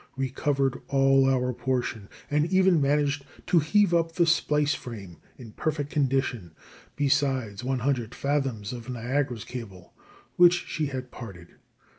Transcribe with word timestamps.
Recovered 0.17 0.81
all 0.87 1.29
our 1.29 1.53
portion, 1.53 2.09
and 2.31 2.47
even 2.47 2.81
managed 2.81 3.23
to 3.45 3.59
heave 3.59 3.93
up 3.93 4.13
the 4.13 4.25
splice 4.25 4.73
frame 4.73 5.17
(in 5.37 5.51
perfect 5.51 5.91
condition), 5.91 6.53
besides 6.95 7.63
100 7.63 8.15
fathoms 8.15 8.73
of 8.73 8.89
Niagara's 8.89 9.43
cable, 9.43 9.93
which 10.37 10.65
she 10.67 10.87
had 10.87 11.11
parted. 11.11 11.49